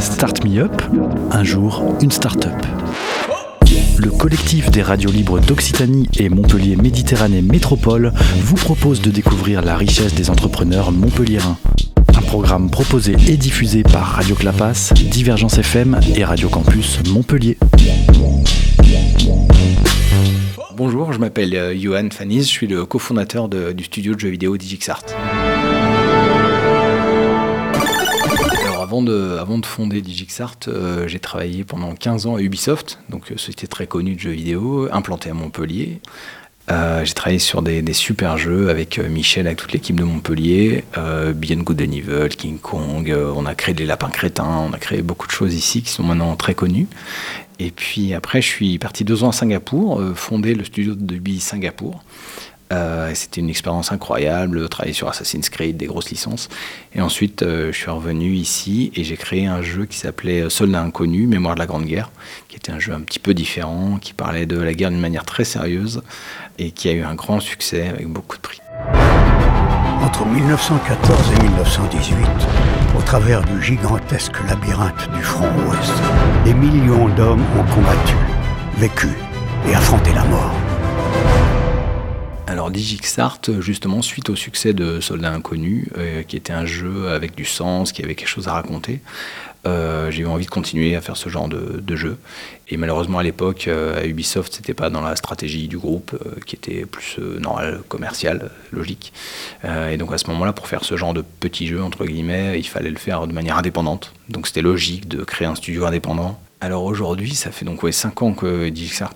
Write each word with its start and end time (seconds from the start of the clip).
Start 0.00 0.44
Me 0.44 0.60
Up, 0.60 0.82
un 1.30 1.44
jour, 1.44 1.96
une 2.00 2.10
start-up. 2.10 2.54
Le 3.98 4.10
collectif 4.10 4.70
des 4.70 4.82
radios 4.82 5.10
libres 5.10 5.40
d'Occitanie 5.40 6.08
et 6.18 6.28
Montpellier 6.28 6.76
Méditerranée 6.76 7.42
Métropole 7.42 8.12
vous 8.40 8.56
propose 8.56 9.00
de 9.00 9.10
découvrir 9.10 9.62
la 9.62 9.76
richesse 9.76 10.14
des 10.14 10.30
entrepreneurs 10.30 10.92
montpelliérains. 10.92 11.58
Un 12.16 12.22
programme 12.22 12.70
proposé 12.70 13.16
et 13.26 13.36
diffusé 13.36 13.82
par 13.82 14.04
Radio 14.04 14.34
Clapas, 14.34 14.92
Divergence 14.94 15.58
FM 15.58 16.00
et 16.16 16.24
Radio 16.24 16.48
Campus 16.48 17.00
Montpellier. 17.08 17.58
Bonjour, 20.76 21.12
je 21.12 21.18
m'appelle 21.18 21.54
euh, 21.56 21.76
Johan 21.76 22.08
Fanis, 22.12 22.42
je 22.42 22.48
suis 22.48 22.66
le 22.66 22.86
cofondateur 22.86 23.48
du 23.48 23.84
studio 23.84 24.14
de 24.14 24.20
jeux 24.20 24.30
vidéo 24.30 24.56
DigixArt. 24.56 25.04
Avant 28.88 29.02
de, 29.02 29.36
avant 29.38 29.58
de 29.58 29.66
fonder 29.66 30.00
DigixArt, 30.00 30.60
euh, 30.66 31.06
j'ai 31.08 31.18
travaillé 31.18 31.62
pendant 31.62 31.92
15 31.92 32.24
ans 32.24 32.36
à 32.36 32.40
Ubisoft, 32.40 32.98
donc 33.10 33.30
euh, 33.30 33.36
société 33.36 33.66
très 33.66 33.86
connue 33.86 34.14
de 34.14 34.20
jeux 34.20 34.30
vidéo, 34.30 34.88
implantée 34.90 35.28
à 35.28 35.34
Montpellier. 35.34 36.00
Euh, 36.70 37.04
j'ai 37.04 37.12
travaillé 37.12 37.38
sur 37.38 37.60
des, 37.60 37.92
super 37.92 38.38
jeux 38.38 38.70
avec 38.70 38.98
Michel, 38.98 39.46
avec 39.46 39.58
toute 39.58 39.72
l'équipe 39.72 39.94
de 39.94 40.04
Montpellier, 40.04 40.84
euh, 40.96 41.34
Beyond 41.34 41.64
Good 41.64 41.82
and 41.82 41.92
Evil, 41.92 42.28
King 42.30 42.58
Kong, 42.58 43.14
on 43.14 43.44
a 43.44 43.54
créé 43.54 43.74
les 43.74 43.84
lapins 43.84 44.08
crétins, 44.08 44.68
on 44.70 44.72
a 44.72 44.78
créé 44.78 45.02
beaucoup 45.02 45.26
de 45.26 45.32
choses 45.32 45.54
ici 45.54 45.82
qui 45.82 45.90
sont 45.90 46.02
maintenant 46.02 46.34
très 46.36 46.54
connues. 46.54 46.88
Et 47.58 47.70
puis 47.70 48.14
après, 48.14 48.40
je 48.40 48.46
suis 48.46 48.78
parti 48.78 49.04
deux 49.04 49.22
ans 49.22 49.28
à 49.28 49.32
Singapour, 49.32 50.02
fonder 50.14 50.54
le 50.54 50.64
studio 50.64 50.94
de 50.94 51.14
Ubi 51.14 51.40
Singapour. 51.40 52.02
Euh, 52.72 53.10
C'était 53.14 53.40
une 53.40 53.48
expérience 53.48 53.92
incroyable, 53.92 54.68
travailler 54.68 54.92
sur 54.92 55.08
Assassin's 55.08 55.48
Creed, 55.48 55.76
des 55.76 55.86
grosses 55.86 56.10
licences. 56.10 56.48
Et 56.94 57.00
ensuite, 57.00 57.42
euh, 57.42 57.72
je 57.72 57.78
suis 57.78 57.90
revenu 57.90 58.32
ici 58.34 58.92
et 58.94 59.04
j'ai 59.04 59.16
créé 59.16 59.46
un 59.46 59.62
jeu 59.62 59.86
qui 59.86 59.96
s'appelait 59.96 60.42
euh, 60.42 60.50
Soldat 60.50 60.82
Inconnu, 60.82 61.26
Mémoire 61.26 61.54
de 61.54 61.60
la 61.60 61.66
Grande 61.66 61.84
Guerre, 61.84 62.10
qui 62.48 62.56
était 62.56 62.72
un 62.72 62.78
jeu 62.78 62.92
un 62.92 63.00
petit 63.00 63.18
peu 63.18 63.34
différent, 63.34 63.98
qui 64.00 64.12
parlait 64.12 64.46
de 64.46 64.60
la 64.60 64.74
guerre 64.74 64.90
d'une 64.90 65.00
manière 65.00 65.24
très 65.24 65.44
sérieuse 65.44 66.02
et 66.58 66.70
qui 66.70 66.88
a 66.88 66.92
eu 66.92 67.02
un 67.02 67.14
grand 67.14 67.40
succès 67.40 67.88
avec 67.88 68.06
beaucoup 68.06 68.36
de 68.36 68.42
prix. 68.42 68.60
Entre 70.02 70.24
1914 70.26 71.32
et 71.38 71.42
1918, 71.42 72.16
au 72.96 73.02
travers 73.02 73.42
du 73.42 73.62
gigantesque 73.62 74.36
labyrinthe 74.46 75.08
du 75.14 75.22
front 75.22 75.50
ouest, 75.68 75.92
des 76.44 76.54
millions 76.54 77.08
d'hommes 77.08 77.44
ont 77.58 77.74
combattu, 77.74 78.14
vécu 78.76 79.08
et 79.68 79.74
affronté 79.74 80.12
la 80.12 80.24
mort. 80.24 80.54
Alors 82.68 82.76
DigixArt, 82.76 83.60
justement, 83.60 84.02
suite 84.02 84.28
au 84.28 84.36
succès 84.36 84.74
de 84.74 85.00
Soldat 85.00 85.32
Inconnu, 85.32 85.88
euh, 85.96 86.22
qui 86.22 86.36
était 86.36 86.52
un 86.52 86.66
jeu 86.66 87.08
avec 87.08 87.34
du 87.34 87.46
sens, 87.46 87.92
qui 87.92 88.04
avait 88.04 88.14
quelque 88.14 88.28
chose 88.28 88.46
à 88.46 88.52
raconter, 88.52 89.00
euh, 89.66 90.10
j'ai 90.10 90.20
eu 90.20 90.26
envie 90.26 90.44
de 90.44 90.50
continuer 90.50 90.94
à 90.94 91.00
faire 91.00 91.16
ce 91.16 91.30
genre 91.30 91.48
de, 91.48 91.96
jeu. 91.96 92.18
Et 92.68 92.76
malheureusement, 92.76 93.20
à 93.20 93.22
l'époque, 93.22 93.68
euh, 93.68 94.02
à 94.02 94.04
Ubisoft, 94.04 94.52
c'était 94.52 94.74
pas 94.74 94.90
dans 94.90 95.00
la 95.00 95.16
stratégie 95.16 95.66
du 95.66 95.78
groupe, 95.78 96.12
euh, 96.12 96.38
qui 96.44 96.56
était 96.56 96.84
plus 96.84 97.16
euh, 97.18 97.38
normal, 97.38 97.80
commercial, 97.88 98.50
logique. 98.70 99.14
Et 99.90 99.96
donc 99.96 100.12
à 100.12 100.18
ce 100.18 100.26
moment-là, 100.28 100.52
pour 100.52 100.68
faire 100.68 100.84
ce 100.84 100.94
genre 100.98 101.14
de 101.14 101.22
petit 101.22 101.68
jeu, 101.68 101.82
entre 101.82 102.04
guillemets, 102.04 102.58
il 102.58 102.68
fallait 102.68 102.90
le 102.90 102.98
faire 102.98 103.26
de 103.26 103.32
manière 103.32 103.56
indépendante. 103.56 104.12
Donc 104.28 104.46
c'était 104.46 104.60
logique 104.60 105.08
de 105.08 105.24
créer 105.24 105.48
un 105.48 105.54
studio 105.54 105.86
indépendant. 105.86 106.38
Alors 106.60 106.84
aujourd'hui, 106.84 107.34
ça 107.36 107.52
fait 107.52 107.64
donc 107.64 107.84
ouais, 107.84 107.92
5 107.92 108.20
ans 108.22 108.32
que 108.32 108.68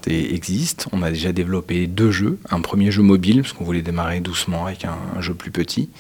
est- 0.07 0.33
existe. 0.33 0.87
On 0.93 1.03
a 1.03 1.11
déjà 1.11 1.33
développé 1.33 1.89
deux 1.89 2.13
jeux. 2.13 2.39
Un 2.51 2.61
premier 2.61 2.93
jeu 2.93 3.03
mobile, 3.03 3.43
parce 3.43 3.53
qu'on 3.53 3.65
voulait 3.65 3.83
démarrer 3.83 4.21
doucement 4.21 4.67
avec 4.67 4.85
un 4.85 5.21
jeu 5.21 5.35
plus 5.35 5.51
petit. 5.51 5.91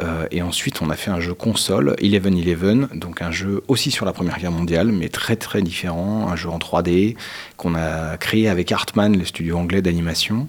Euh, 0.00 0.26
et 0.32 0.42
ensuite, 0.42 0.82
on 0.82 0.90
a 0.90 0.96
fait 0.96 1.10
un 1.10 1.20
jeu 1.20 1.34
console, 1.34 1.94
Eleven 1.98 2.36
Eleven, 2.36 2.88
donc 2.94 3.22
un 3.22 3.30
jeu 3.30 3.62
aussi 3.68 3.90
sur 3.90 4.04
la 4.06 4.12
Première 4.12 4.38
Guerre 4.38 4.50
mondiale, 4.50 4.90
mais 4.90 5.08
très 5.08 5.36
très 5.36 5.62
différent, 5.62 6.28
un 6.28 6.36
jeu 6.36 6.48
en 6.48 6.58
3D 6.58 7.16
qu'on 7.56 7.74
a 7.76 8.16
créé 8.16 8.48
avec 8.48 8.72
Artman, 8.72 9.16
le 9.16 9.24
studio 9.24 9.56
anglais 9.56 9.82
d'animation. 9.82 10.48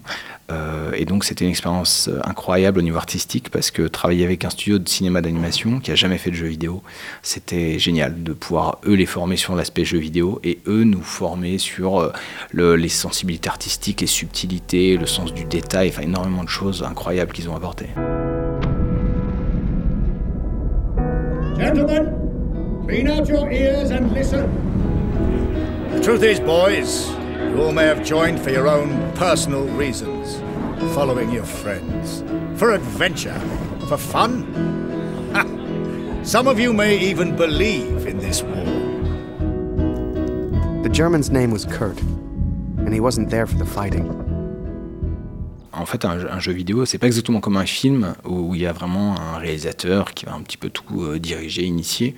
Euh, 0.51 0.91
et 0.93 1.05
donc 1.05 1.23
c'était 1.25 1.43
une 1.43 1.49
expérience 1.49 2.07
euh, 2.07 2.19
incroyable 2.23 2.77
au 2.77 2.81
niveau 2.83 2.97
artistique 2.97 3.49
parce 3.49 3.71
que 3.71 3.81
travailler 3.87 4.23
avec 4.23 4.45
un 4.45 4.51
studio 4.51 4.77
de 4.77 4.87
cinéma 4.87 5.21
d'animation 5.21 5.79
qui 5.79 5.89
a 5.91 5.95
jamais 5.95 6.19
fait 6.19 6.29
de 6.29 6.35
jeux 6.35 6.45
vidéo, 6.45 6.83
c'était 7.23 7.79
génial 7.79 8.21
de 8.23 8.31
pouvoir 8.33 8.77
eux 8.85 8.93
les 8.93 9.07
former 9.07 9.37
sur 9.37 9.55
l'aspect 9.55 9.85
jeux 9.85 9.97
vidéo 9.97 10.39
et 10.43 10.59
eux 10.67 10.83
nous 10.83 11.01
former 11.01 11.57
sur 11.57 12.11
le- 12.51 12.75
les 12.75 12.89
sensibilités 12.89 13.49
artistiques, 13.49 14.01
les 14.01 14.07
subtilités, 14.07 14.97
le 14.97 15.07
sens 15.07 15.33
du 15.33 15.45
détail, 15.45 15.89
enfin 15.89 16.03
énormément 16.03 16.43
de 16.43 16.49
choses 16.49 16.83
incroyables 16.83 17.31
qu'ils 17.31 17.49
ont 17.49 17.55
apportées. 17.55 17.89
Gentlemen, 21.57 22.83
clean 22.85 23.07
out 23.07 23.27
your 23.29 23.49
ears 23.51 23.89
and 23.89 24.11
listen. 24.11 25.89
The 25.91 26.01
truth 26.01 26.21
is, 26.23 26.39
boys, 26.39 27.09
you 27.09 27.61
all 27.61 27.71
may 27.71 27.85
have 27.85 28.03
joined 28.03 28.41
for 28.41 28.49
your 28.49 28.67
own 28.67 29.13
personal 29.13 29.63
reasons. 29.69 30.35
Following 30.93 31.31
your 31.31 31.45
friends. 31.45 32.23
For 32.59 32.73
adventure. 32.73 33.39
For 33.87 33.97
fun. 33.97 34.43
Ha! 35.33 36.23
Some 36.23 36.47
of 36.47 36.59
you 36.59 36.73
may 36.73 36.97
even 36.97 37.35
believe 37.35 38.05
in 38.05 38.17
this 38.17 38.43
war. 38.43 38.65
The 40.83 40.89
German's 40.89 41.29
name 41.31 41.51
was 41.51 41.63
Kurt, 41.65 41.99
and 42.01 42.93
he 42.93 42.99
wasn't 42.99 43.29
there 43.29 43.47
for 43.47 43.55
the 43.55 43.65
fighting. 43.65 44.24
En 45.77 45.85
fait, 45.85 46.05
un, 46.05 46.39
jeu- 46.39 46.51
vidéo, 46.53 46.85
c'est 46.85 46.97
pas 46.97 47.07
exactement 47.07 47.39
comme 47.39 47.57
un 47.57 47.65
film 47.65 48.15
où 48.23 48.55
il 48.55 48.61
y 48.61 48.65
a 48.65 48.71
vraiment 48.71 49.15
un 49.19 49.37
réalisateur 49.37 50.13
qui 50.13 50.25
va 50.25 50.33
un 50.33 50.41
petit 50.41 50.57
peu 50.57 50.69
tout 50.69 51.03
euh, 51.03 51.19
diriger, 51.19 51.63
initier. 51.63 52.15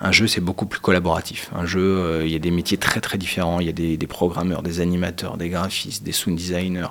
Un 0.00 0.12
jeu, 0.12 0.26
c'est 0.26 0.40
beaucoup 0.40 0.66
plus 0.66 0.80
collaboratif. 0.80 1.50
Un 1.54 1.64
jeu, 1.66 1.80
euh, 1.80 2.26
il 2.26 2.32
y 2.32 2.36
a 2.36 2.38
des 2.38 2.50
métiers 2.50 2.76
très 2.78 3.00
très 3.00 3.18
différents. 3.18 3.60
Il 3.60 3.66
y 3.66 3.70
a 3.70 3.72
des, 3.72 4.06
programmeurs, 4.06 4.62
des 4.62 4.80
animateurs, 4.80 5.36
des 5.36 5.48
graphistes, 5.48 6.02
des 6.02 6.12
sound 6.12 6.36
designers. 6.36 6.88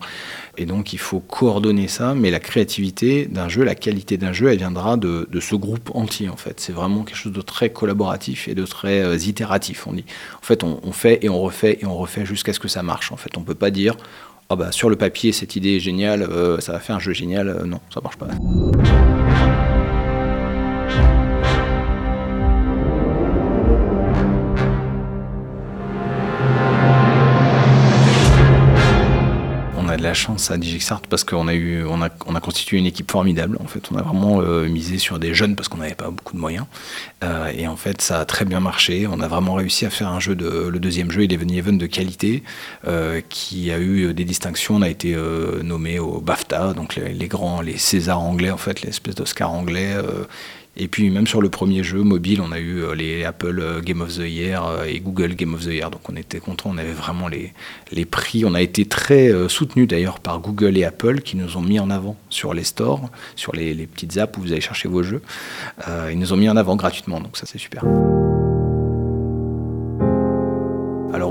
Et 0.58 0.66
donc, 0.66 0.94
il 0.94 1.00
faut 1.00 1.20
coordonner 1.20 1.88
ça. 1.88 2.16
Mais 2.16 2.32
la 2.32 2.40
créativité 2.40 3.26
d'un 3.26 3.50
jeu, 3.50 3.64
la 3.64 3.76
qualité 3.76 4.18
d'un 4.18 4.34
jeu, 4.34 4.52
elle 4.52 4.58
viendra 4.58 4.98
de, 4.98 5.28
de 5.32 5.40
ce 5.40 5.56
groupe 5.56 5.92
entier. 5.94 6.30
En 6.30 6.38
fait, 6.38 6.60
c'est 6.60 6.74
vraiment 6.74 7.04
quelque 7.04 7.18
chose 7.18 7.34
de 7.34 7.42
très 7.42 7.70
collaboratif 7.70 8.48
et 8.48 8.56
de 8.56 8.66
très 8.66 9.02
euh, 9.02 9.18
itératif. 9.18 9.86
On 9.88 9.94
dit. 9.94 10.06
En 10.42 10.46
fait, 10.46 10.64
on, 10.64 10.80
on 10.84 10.92
fait 10.92 11.20
et 11.24 11.30
on 11.30 11.40
refait 11.42 11.78
et 11.82 11.86
on 11.86 11.96
refait 11.96 12.26
jusqu'à 12.26 12.54
ce 12.54 12.60
que 12.60 12.68
ça 12.68 12.84
marche. 12.84 13.12
En 13.12 13.18
fait, 13.18 13.38
on 13.38 13.42
peut 13.42 13.56
pas 13.56 13.72
dire 13.72 13.96
ah 14.50 14.56
bah 14.56 14.72
sur 14.72 14.90
le 14.90 14.96
papier 14.96 15.32
cette 15.34 15.56
idée 15.56 15.76
est 15.76 15.80
géniale, 15.80 16.24
euh, 16.24 16.60
ça 16.60 16.72
va 16.72 16.80
faire 16.80 16.96
un 16.96 17.00
jeu 17.00 17.14
génial. 17.14 17.50
Euh, 17.50 17.66
non, 17.66 17.82
ça 17.94 18.00
marche 18.02 18.18
pas. 18.18 18.28
De 29.98 30.04
la 30.04 30.14
chance 30.14 30.52
à 30.52 30.58
DigixArt 30.58 31.02
parce 31.10 31.24
qu'on 31.24 31.48
a 31.48 31.54
eu, 31.54 31.84
on 31.86 32.02
a, 32.02 32.10
on 32.26 32.36
a 32.36 32.40
constitué 32.40 32.78
une 32.78 32.86
équipe 32.86 33.12
formidable. 33.12 33.58
En 33.62 33.68
fait, 33.68 33.90
on 33.92 33.98
a 33.98 34.02
vraiment 34.02 34.42
euh, 34.42 34.68
misé 34.70 34.98
sur 34.98 35.20
des 35.20 35.34
jeunes 35.34 35.56
parce 35.56 35.68
qu'on 35.68 35.78
n'avait 35.78 35.96
pas 35.96 36.10
beaucoup 36.10 36.36
de 36.36 36.40
moyens. 36.40 36.66
Euh, 37.24 37.52
et 37.54 37.68
en 37.68 37.76
fait, 37.76 38.02
ça 38.02 38.20
a 38.20 38.26
très 38.26 38.46
bien 38.46 38.60
marché. 38.60 39.08
On 39.08 39.20
a 39.20 39.28
vraiment 39.28 39.56
réussi 39.56 39.86
à 39.86 39.90
faire 39.90 40.10
un 40.10 40.20
jeu 40.20 40.36
de, 40.36 40.68
le 40.68 40.80
deuxième 40.80 41.12
jeu, 41.12 41.24
Eleven 41.24 41.52
Eleven 41.52 41.78
de 41.78 41.88
qualité, 41.88 42.44
euh, 42.88 43.22
qui 43.28 43.72
a 43.72 43.80
eu 43.80 44.14
des 44.14 44.24
distinctions. 44.24 44.76
On 44.76 44.82
a 44.82 44.90
été 44.90 45.16
nommé 45.64 46.00
au 46.00 46.22
BAFTA, 46.22 46.74
donc 46.74 46.96
les, 46.96 47.14
les 47.14 47.28
grands, 47.28 47.62
les 47.62 47.78
Césars 47.78 48.22
anglais 48.22 48.52
en 48.52 48.58
fait, 48.58 48.82
l'espèce 48.82 49.16
d'Oscar 49.16 49.52
anglais. 49.52 49.96
Et 50.80 50.88
puis 50.88 51.10
même 51.10 51.26
sur 51.26 51.42
le 51.42 51.50
premier 51.50 51.84
jeu 51.84 52.04
mobile, 52.04 52.40
on 52.40 52.52
a 52.52 52.60
eu 52.60 52.84
euh, 52.84 52.94
les 52.94 53.24
Apple 53.24 53.60
euh, 53.60 53.82
Game 53.82 54.02
of 54.02 54.16
the 54.16 54.30
Year 54.30 54.64
euh, 54.66 54.86
et 54.86 55.00
Google 55.00 55.34
Game 55.34 55.56
of 55.56 55.66
the 55.66 55.72
Year. 55.72 55.90
Donc 55.90 56.08
on 56.08 56.16
était 56.16 56.40
content, 56.40 56.70
on 56.72 56.78
avait 56.78 56.92
vraiment 56.92 57.28
les, 57.28 57.52
les 57.92 58.06
prix. 58.06 58.46
On 58.46 58.54
a 58.54 58.62
été 58.62 58.86
très 58.86 59.32
soutenus 59.50 59.88
d'ailleurs 59.88 60.20
par 60.20 60.40
Google 60.40 60.78
et 60.78 60.84
Apple 60.84 61.22
qui 61.22 61.36
nous 61.36 61.58
ont 61.58 61.62
mis 61.62 61.80
en 61.80 61.90
avant 61.90 62.16
sur 62.30 62.54
les 62.54 62.64
stores, 62.64 63.10
sur 63.36 63.56
les, 63.56 63.88
petites 63.88 64.18
apps 64.18 64.38
où 64.38 64.42
vous 64.42 64.52
allez 64.52 64.62
chercher 64.62 64.88
vos 64.88 65.02
jeux. 65.04 65.22
Ils 66.12 66.20
nous 66.20 66.34
ont 66.34 66.38
mis 66.38 66.50
en 66.50 66.58
avant 66.58 66.76
gratuitement, 66.76 67.20
donc 67.20 67.38
ça 67.38 67.46
c'est 67.46 67.58
super. 67.58 67.84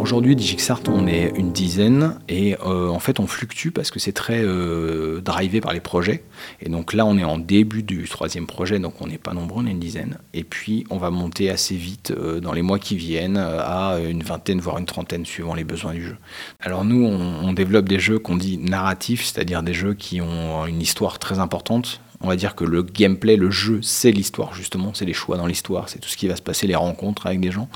Aujourd'hui, 0.06 0.36
DigixArt, 0.36 0.82
on 0.86 1.08
est 1.08 1.32
une 1.34 1.50
dizaine 1.50 2.20
et 2.28 2.56
euh, 2.64 2.86
en 2.90 3.00
fait 3.00 3.18
on 3.18 3.26
fluctue 3.26 3.70
parce 3.70 3.90
que 3.90 3.98
c'est 3.98 4.12
très 4.12 4.40
euh, 4.40 5.20
drivé 5.20 5.60
par 5.60 5.72
les 5.72 5.80
projets. 5.80 6.22
Et 6.60 6.68
donc 6.68 6.92
là, 6.92 7.04
on 7.04 7.18
est 7.18 7.24
en 7.24 7.38
début 7.38 7.82
du 7.82 8.04
troisième 8.08 8.46
projet, 8.46 8.78
donc 8.78 9.02
on 9.02 9.08
n'est 9.08 9.18
pas 9.18 9.34
nombreux, 9.34 9.64
on 9.64 9.66
est 9.66 9.72
une 9.72 9.80
dizaine. 9.80 10.18
Et 10.32 10.44
puis 10.44 10.86
on 10.90 10.96
va 10.96 11.10
monter 11.10 11.50
assez 11.50 11.74
vite 11.74 12.12
euh, 12.12 12.38
dans 12.38 12.52
les 12.52 12.62
mois 12.62 12.78
qui 12.78 12.96
viennent 12.96 13.36
à 13.36 13.98
une 13.98 14.22
vingtaine, 14.22 14.60
voire 14.60 14.78
une 14.78 14.86
trentaine, 14.86 15.26
suivant 15.26 15.54
les 15.54 15.64
besoins 15.64 15.92
du 15.92 16.04
jeu. 16.04 16.16
Alors 16.60 16.84
nous, 16.84 17.04
on 17.04 17.52
développe 17.52 17.88
des 17.88 17.98
jeux 17.98 18.20
qu'on 18.20 18.36
dit 18.36 18.58
narratifs, 18.58 19.24
c'est-à-dire 19.24 19.64
des 19.64 19.74
jeux 19.74 19.94
qui 19.94 20.20
ont 20.20 20.66
une 20.66 20.80
histoire 20.80 21.18
très 21.18 21.40
importante. 21.40 22.00
On 22.20 22.28
va 22.28 22.36
dire 22.36 22.54
que 22.54 22.64
le 22.64 22.84
gameplay, 22.84 23.34
le 23.34 23.50
jeu, 23.50 23.80
c'est 23.82 24.12
l'histoire 24.12 24.54
justement, 24.54 24.92
c'est 24.94 25.04
les 25.04 25.14
choix 25.14 25.36
dans 25.36 25.46
l'histoire, 25.48 25.88
c'est 25.88 25.98
tout 25.98 26.08
ce 26.08 26.16
qui 26.16 26.28
va 26.28 26.36
se 26.36 26.42
passer, 26.42 26.68
les 26.68 26.76
rencontres 26.76 27.26
avec 27.26 27.40
des 27.40 27.50
gens. 27.50 27.68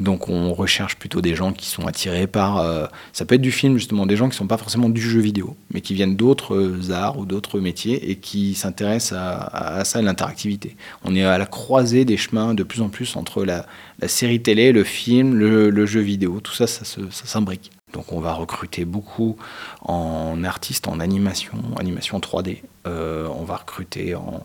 Donc 0.00 0.28
on 0.28 0.54
recherche 0.54 0.96
plutôt 0.96 1.20
des 1.20 1.34
gens 1.34 1.52
qui 1.52 1.66
sont 1.66 1.86
attirés 1.86 2.26
par, 2.26 2.58
euh, 2.58 2.86
ça 3.12 3.24
peut 3.24 3.34
être 3.34 3.42
du 3.42 3.52
film 3.52 3.76
justement, 3.76 4.06
des 4.06 4.16
gens 4.16 4.26
qui 4.26 4.34
ne 4.34 4.36
sont 4.36 4.46
pas 4.46 4.56
forcément 4.56 4.88
du 4.88 5.00
jeu 5.00 5.20
vidéo, 5.20 5.56
mais 5.72 5.80
qui 5.80 5.94
viennent 5.94 6.16
d'autres 6.16 6.56
euh, 6.56 6.92
arts 6.92 7.18
ou 7.18 7.26
d'autres 7.26 7.60
métiers 7.60 8.10
et 8.10 8.16
qui 8.16 8.54
s'intéressent 8.54 9.18
à, 9.18 9.84
ça, 9.84 10.00
l'interactivité. 10.00 10.76
On 11.04 11.14
est 11.14 11.22
à 11.22 11.38
la 11.38 11.46
croisée 11.46 12.04
des 12.04 12.16
chemins 12.16 12.54
de 12.54 12.62
plus 12.62 12.80
en 12.80 12.88
plus 12.88 13.16
entre 13.16 13.44
la, 13.44 13.66
série 14.08 14.42
télé, 14.42 14.72
le 14.72 14.82
film, 14.82 15.34
le, 15.34 15.86
jeu 15.86 16.00
vidéo, 16.00 16.40
tout 16.40 16.52
ça, 16.52 16.66
ça 16.66 16.84
s'imbrique. 17.10 17.70
Donc 17.92 18.12
on 18.12 18.20
va 18.20 18.32
recruter 18.32 18.84
beaucoup 18.84 19.36
en 19.82 20.42
artistes, 20.44 20.88
en 20.88 20.98
animation, 20.98 21.58
animation 21.78 22.18
3D. 22.18 22.58
Euh, 22.86 23.28
on 23.28 23.44
va 23.44 23.56
recruter 23.56 24.14
en, 24.14 24.44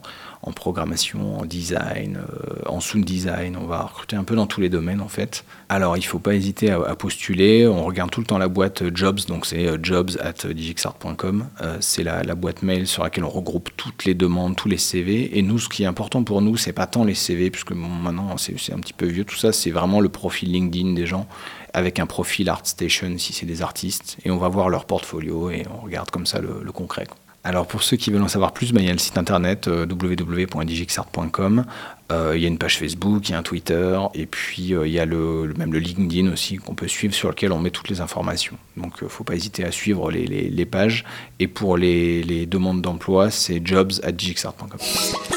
programmation, 0.55 1.39
en 1.39 1.45
design, 1.45 2.17
euh, 2.17 2.61
en 2.67 2.79
sound 2.79 3.03
design. 3.03 3.57
On 3.57 3.65
va 3.65 3.81
recruter 3.81 4.15
un 4.15 4.23
peu 4.23 4.35
dans 4.35 4.47
tous 4.47 4.61
les 4.61 4.69
domaines 4.69 5.01
en 5.01 5.07
fait. 5.07 5.43
Alors 5.69 5.97
il 5.97 6.01
ne 6.01 6.05
faut 6.05 6.19
pas 6.19 6.35
hésiter 6.35 6.71
à, 6.71 6.95
postuler. 6.95 7.67
On 7.67 7.83
regarde 7.83 8.11
tout 8.11 8.21
le 8.21 8.25
temps 8.25 8.37
la 8.37 8.47
boîte 8.47 8.95
jobs, 8.95 9.19
donc 9.27 9.45
c'est 9.45 9.67
euh, 9.67 9.77
jobs 9.81 10.11
at 10.21 10.47
digixart.com. 10.47 11.47
c'est 11.81 12.03
la, 12.03 12.23
la, 12.23 12.35
boîte 12.35 12.61
mail 12.61 12.87
sur 12.87 13.03
laquelle 13.03 13.25
on 13.25 13.29
regroupe 13.29 13.69
toutes 13.75 14.05
les 14.05 14.13
demandes, 14.13 14.55
tous 14.55 14.69
les 14.69 14.77
CV. 14.77 15.37
Et 15.37 15.41
nous, 15.41 15.59
ce 15.59 15.67
qui 15.67 15.83
est 15.83 15.87
important 15.87 16.23
pour 16.23 16.41
nous, 16.41 16.55
c'est 16.55 16.73
pas 16.73 16.87
tant 16.87 17.03
les 17.03 17.15
CV, 17.15 17.51
puisque 17.51 17.71
maintenant 17.71 18.37
c'est 18.37 18.73
un 18.73 18.79
petit 18.79 18.93
peu 18.93 19.07
vieux 19.07 19.25
tout 19.25 19.35
ça. 19.35 19.51
C'est 19.51 19.71
vraiment 19.71 19.99
le 19.99 20.09
profil 20.09 20.51
LinkedIn 20.51 20.93
des 20.93 21.05
gens 21.05 21.27
avec 21.73 21.99
un 21.99 22.07
profil 22.07 22.49
ArtStation 22.49 23.17
si 23.17 23.33
c'est 23.33 23.45
des 23.45 23.61
artistes, 23.61 24.17
et 24.25 24.31
on 24.31 24.37
va 24.37 24.47
voir 24.49 24.69
leur 24.69 24.85
portfolio 24.85 25.51
et 25.51 25.65
on 25.71 25.83
regarde 25.83 26.09
comme 26.09 26.25
ça 26.25 26.39
le, 26.39 26.71
concret. 26.71 27.07
Alors 27.47 27.65
pour 27.65 27.81
ceux 27.81 27.95
qui 27.95 28.11
veulent 28.11 28.23
en 28.23 28.27
savoir 28.27 28.51
plus, 28.51 28.73
bah, 28.73 28.81
il 28.81 28.87
y 28.87 28.89
a 28.89 28.91
le 28.91 28.99
site 28.99 29.17
internet 29.17 29.69
euh, 29.69 29.85
www.digixart.com, 29.89 31.63
euh, 32.11 32.33
il 32.35 32.41
y 32.41 32.45
a 32.45 32.49
une 32.49 32.57
page 32.57 32.77
Facebook, 32.77 33.29
il 33.29 33.31
y 33.31 33.35
a 33.35 33.37
un 33.37 33.41
Twitter, 33.41 33.97
et 34.15 34.25
puis 34.25 34.73
euh, 34.73 34.85
il 34.85 34.91
y 34.91 34.99
a 34.99 35.05
même 35.05 35.71
le 35.71 35.79
LinkedIn 35.79 36.29
aussi 36.29 36.57
qu'on 36.57 36.75
peut 36.75 36.89
suivre 36.89 37.13
sur 37.13 37.29
lequel 37.29 37.53
on 37.53 37.59
met 37.59 37.71
toutes 37.71 37.87
les 37.87 38.01
informations. 38.01 38.57
Donc 38.75 38.95
il 38.99 39.05
ne 39.05 39.09
faut 39.09 39.23
pas 39.23 39.35
hésiter 39.35 39.63
à 39.63 39.71
suivre 39.71 40.11
les, 40.11 40.65
pages. 40.65 41.05
Et 41.39 41.47
pour 41.47 41.77
les, 41.77 42.21
les 42.21 42.45
demandes 42.47 42.81
d'emploi, 42.81 43.31
c'est 43.31 43.65
jobs 43.65 43.93
at 44.03 44.11
digixart.com. 44.11 45.36